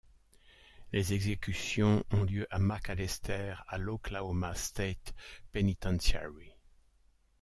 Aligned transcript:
Les 0.93 1.13
exécutions 1.13 2.03
ont 2.09 2.23
lieu 2.23 2.47
à 2.49 2.57
McAlester 2.57 3.53
à 3.67 3.77
l'Oklahoma 3.77 4.55
State 4.55 5.13
Penitentiary. 5.51 6.55